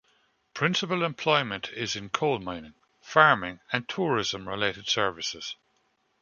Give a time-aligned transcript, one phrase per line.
[0.55, 5.55] Principal employment is in coal mining, farming and tourism related services.